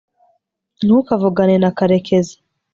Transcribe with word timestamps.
ntukavugane 0.85 1.55
na 1.63 1.71
karekezi 1.77 2.35